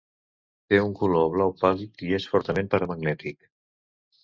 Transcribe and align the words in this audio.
Té 0.71 0.79
un 0.85 0.95
color 1.01 1.27
blau 1.35 1.53
pàl·lid 1.61 2.03
i 2.09 2.11
és 2.21 2.27
fortament 2.33 2.73
paramagnètic. 2.75 3.41